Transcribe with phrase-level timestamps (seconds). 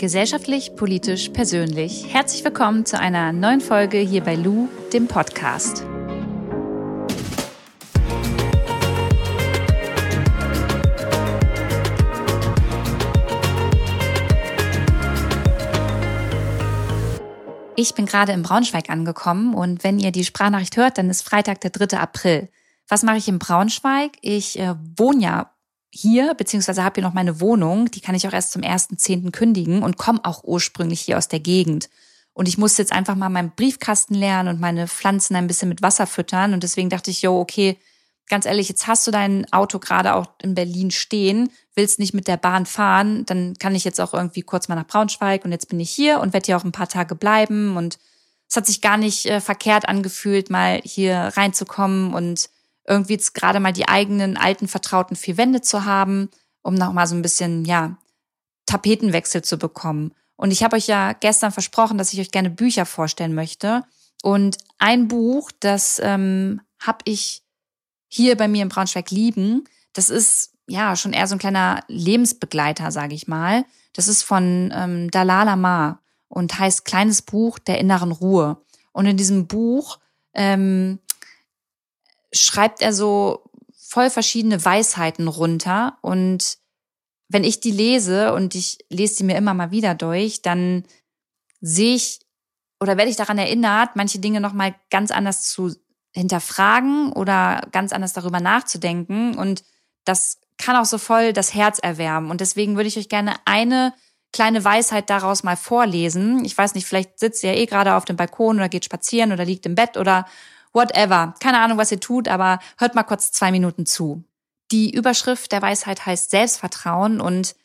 [0.00, 2.06] Gesellschaftlich, politisch, persönlich.
[2.08, 5.84] Herzlich willkommen zu einer neuen Folge hier bei Lou, dem Podcast.
[17.76, 21.60] Ich bin gerade in Braunschweig angekommen und wenn ihr die Sprachnachricht hört, dann ist Freitag
[21.60, 21.98] der 3.
[21.98, 22.48] April.
[22.88, 24.12] Was mache ich in Braunschweig?
[24.22, 25.50] Ich äh, wohne ja
[25.90, 29.32] hier, beziehungsweise habe hier noch meine Wohnung, die kann ich auch erst zum 1.10.
[29.32, 31.90] kündigen und komme auch ursprünglich hier aus der Gegend.
[32.32, 35.82] Und ich musste jetzt einfach mal meinen Briefkasten lernen und meine Pflanzen ein bisschen mit
[35.82, 36.54] Wasser füttern.
[36.54, 37.76] Und deswegen dachte ich, jo, okay,
[38.28, 42.28] ganz ehrlich, jetzt hast du dein Auto gerade auch in Berlin stehen, willst nicht mit
[42.28, 45.68] der Bahn fahren, dann kann ich jetzt auch irgendwie kurz mal nach Braunschweig und jetzt
[45.68, 47.76] bin ich hier und werde hier auch ein paar Tage bleiben.
[47.76, 47.98] Und
[48.48, 52.48] es hat sich gar nicht äh, verkehrt angefühlt, mal hier reinzukommen und
[52.86, 56.30] irgendwie jetzt gerade mal die eigenen alten vertrauten vier Wände zu haben,
[56.62, 57.96] um noch mal so ein bisschen ja
[58.66, 60.12] Tapetenwechsel zu bekommen.
[60.36, 63.84] Und ich habe euch ja gestern versprochen, dass ich euch gerne Bücher vorstellen möchte.
[64.22, 67.42] Und ein Buch, das ähm, habe ich
[68.08, 69.64] hier bei mir in Braunschweig lieben.
[69.92, 73.64] Das ist ja schon eher so ein kleiner Lebensbegleiter, sage ich mal.
[73.92, 78.62] Das ist von ähm, Dalai Lama und heißt Kleines Buch der inneren Ruhe.
[78.92, 79.98] Und in diesem Buch
[80.32, 81.00] ähm,
[82.32, 85.98] schreibt er so voll verschiedene Weisheiten runter.
[86.00, 86.58] Und
[87.28, 90.84] wenn ich die lese und ich lese sie mir immer mal wieder durch, dann
[91.60, 92.20] sehe ich
[92.80, 95.74] oder werde ich daran erinnert, manche Dinge nochmal ganz anders zu
[96.12, 99.36] hinterfragen oder ganz anders darüber nachzudenken.
[99.36, 99.64] Und
[100.04, 102.30] das kann auch so voll das Herz erwärmen.
[102.30, 103.92] Und deswegen würde ich euch gerne eine
[104.32, 106.44] kleine Weisheit daraus mal vorlesen.
[106.44, 109.32] Ich weiß nicht, vielleicht sitzt ihr ja eh gerade auf dem Balkon oder geht spazieren
[109.32, 110.26] oder liegt im Bett oder
[110.72, 111.34] whatever.
[111.40, 114.24] Keine Ahnung, was ihr tut, aber hört mal kurz zwei Minuten zu.
[114.70, 117.56] Die Überschrift der Weisheit heißt Selbstvertrauen und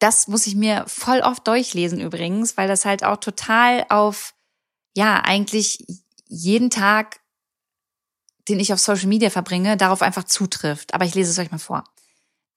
[0.00, 4.34] das muss ich mir voll oft durchlesen übrigens, weil das halt auch total auf,
[4.96, 5.84] ja, eigentlich
[6.26, 7.20] jeden Tag,
[8.48, 10.94] den ich auf Social Media verbringe, darauf einfach zutrifft.
[10.94, 11.84] Aber ich lese es euch mal vor.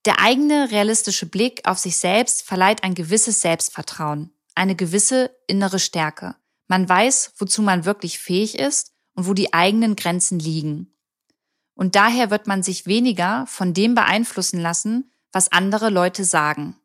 [0.06, 6.36] Der eigene realistische Blick auf sich selbst verleiht ein gewisses Selbstvertrauen, eine gewisse innere Stärke.
[6.66, 10.92] Man weiß, wozu man wirklich fähig ist und wo die eigenen Grenzen liegen.
[11.74, 16.76] Und daher wird man sich weniger von dem beeinflussen lassen, was andere Leute sagen.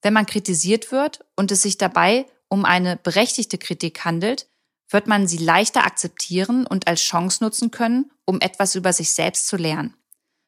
[0.00, 4.48] Wenn man kritisiert wird und es sich dabei um eine berechtigte Kritik handelt,
[4.88, 9.46] wird man sie leichter akzeptieren und als Chance nutzen können, um etwas über sich selbst
[9.46, 9.94] zu lernen.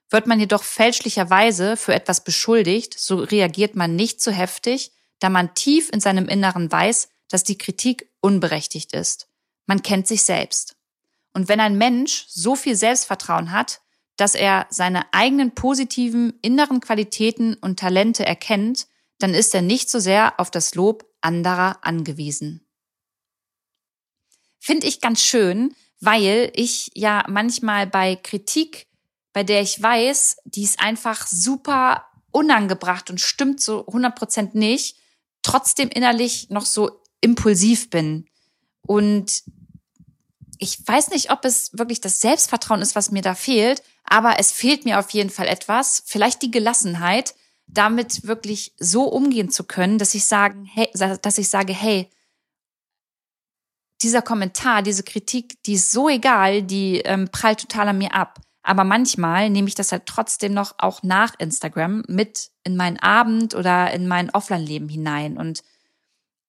[0.08, 5.54] Wird man jedoch fälschlicherweise für etwas beschuldigt, so reagiert man nicht so heftig, da man
[5.54, 9.28] tief in seinem Inneren weiß, dass die Kritik unberechtigt ist.
[9.66, 10.76] Man kennt sich selbst.
[11.32, 13.80] Und wenn ein Mensch so viel Selbstvertrauen hat,
[14.16, 18.86] dass er seine eigenen positiven inneren Qualitäten und Talente erkennt,
[19.18, 22.66] dann ist er nicht so sehr auf das Lob anderer angewiesen.
[24.58, 28.88] Finde ich ganz schön, weil ich ja manchmal bei Kritik,
[29.32, 34.96] bei der ich weiß, die ist einfach super unangebracht und stimmt so 100% nicht,
[35.42, 38.26] trotzdem innerlich noch so impulsiv bin.
[38.82, 39.42] Und
[40.60, 44.52] ich weiß nicht, ob es wirklich das Selbstvertrauen ist, was mir da fehlt, aber es
[44.52, 47.34] fehlt mir auf jeden Fall etwas, vielleicht die Gelassenheit,
[47.66, 50.88] damit wirklich so umgehen zu können, dass ich sagen, hey,
[51.22, 52.10] dass ich sage, hey,
[54.02, 58.40] dieser Kommentar, diese Kritik, die ist so egal, die ähm, prallt total an mir ab.
[58.62, 63.54] Aber manchmal nehme ich das halt trotzdem noch auch nach Instagram mit in meinen Abend
[63.54, 65.38] oder in mein Offline-Leben hinein.
[65.38, 65.62] Und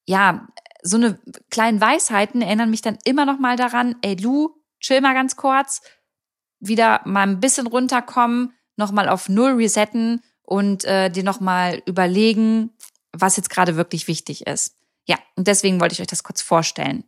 [0.06, 0.48] ja,
[0.84, 1.20] so eine
[1.50, 5.82] kleinen Weisheiten erinnern mich dann immer noch mal daran, ey Lu, chill mal ganz kurz,
[6.60, 11.82] wieder mal ein bisschen runterkommen, noch mal auf Null resetten und äh, dir noch mal
[11.86, 12.72] überlegen,
[13.12, 14.76] was jetzt gerade wirklich wichtig ist.
[15.08, 17.04] Ja, und deswegen wollte ich euch das kurz vorstellen.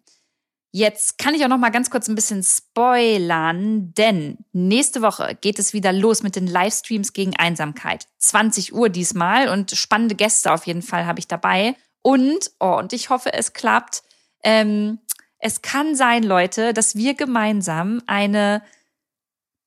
[0.75, 5.59] Jetzt kann ich auch noch mal ganz kurz ein bisschen spoilern, denn nächste Woche geht
[5.59, 8.07] es wieder los mit den Livestreams gegen Einsamkeit.
[8.17, 11.75] 20 Uhr diesmal und spannende Gäste auf jeden Fall habe ich dabei.
[12.03, 14.03] Und, oh, und ich hoffe, es klappt.
[14.43, 14.99] Ähm,
[15.39, 18.61] es kann sein, Leute, dass wir gemeinsam eine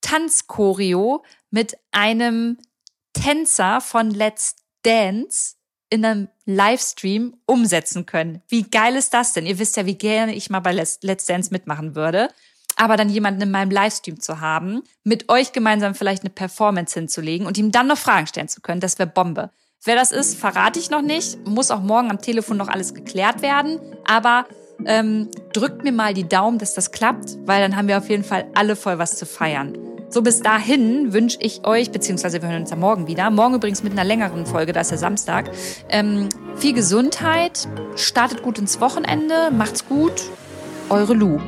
[0.03, 2.59] Tanzchoreo mit einem
[3.13, 5.57] Tänzer von Let's Dance
[5.91, 8.43] in einem Livestream umsetzen können.
[8.49, 9.47] Wie geil ist das denn?
[9.47, 12.29] Ihr wisst ja, wie gerne ich mal bei Let's Dance mitmachen würde.
[12.77, 17.47] Aber dann jemanden in meinem Livestream zu haben, mit euch gemeinsam vielleicht eine Performance hinzulegen
[17.47, 19.51] und ihm dann noch Fragen stellen zu können, das wäre Bombe.
[19.85, 21.47] Wer das ist, verrate ich noch nicht.
[21.47, 23.81] Muss auch morgen am Telefon noch alles geklärt werden.
[24.05, 24.47] Aber
[24.85, 28.25] ähm, drückt mir mal die Daumen, dass das klappt, weil dann haben wir auf jeden
[28.25, 29.79] Fall alle voll was zu feiern.
[30.09, 33.83] So bis dahin wünsche ich euch, beziehungsweise wir hören uns ja morgen wieder, morgen übrigens
[33.83, 35.51] mit einer längeren Folge, da ist ja Samstag,
[35.89, 40.31] ähm, Viel Gesundheit, startet gut ins Wochenende, macht's gut.
[40.89, 41.39] Eure Lu.